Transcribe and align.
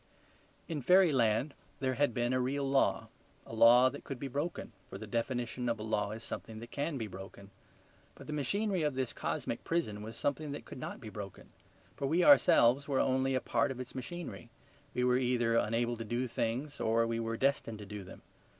In 0.67 0.81
fairyland 0.81 1.53
there 1.79 1.93
had 1.93 2.11
been 2.11 2.33
a 2.33 2.39
real 2.39 2.67
law; 2.67 3.09
a 3.45 3.53
law 3.53 3.87
that 3.87 4.03
could 4.03 4.17
be 4.17 4.27
broken, 4.27 4.71
for 4.89 4.97
the 4.97 5.05
definition 5.05 5.69
of 5.69 5.77
a 5.77 5.83
law 5.83 6.09
is 6.09 6.23
something 6.23 6.57
that 6.57 6.71
can 6.71 6.97
be 6.97 7.05
broken. 7.05 7.51
But 8.15 8.25
the 8.25 8.33
machinery 8.33 8.81
of 8.81 8.95
this 8.95 9.13
cosmic 9.13 9.63
prison 9.63 10.01
was 10.01 10.17
something 10.17 10.53
that 10.53 10.65
could 10.65 10.79
not 10.79 11.01
be 11.01 11.09
broken; 11.09 11.49
for 11.95 12.07
we 12.07 12.23
ourselves 12.23 12.87
were 12.87 12.99
only 12.99 13.35
a 13.35 13.41
part 13.41 13.69
of 13.69 13.79
its 13.79 13.93
machinery. 13.93 14.49
We 14.95 15.03
were 15.03 15.19
either 15.19 15.55
unable 15.55 15.97
to 15.97 16.03
do 16.03 16.25
things 16.25 16.79
or 16.79 17.05
we 17.05 17.19
were 17.19 17.37
destined 17.37 17.77
to 17.77 17.85
do 17.85 18.03
them. 18.03 18.23